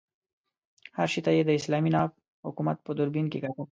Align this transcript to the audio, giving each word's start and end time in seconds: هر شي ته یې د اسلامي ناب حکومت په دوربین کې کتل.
هر 0.97 1.07
شي 1.13 1.19
ته 1.25 1.31
یې 1.37 1.43
د 1.45 1.51
اسلامي 1.59 1.89
ناب 1.95 2.09
حکومت 2.47 2.77
په 2.85 2.91
دوربین 2.97 3.25
کې 3.31 3.39
کتل. 3.43 3.61